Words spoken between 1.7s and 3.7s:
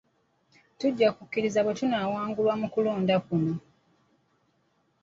tunnaawangulwa mu kulonda kuno.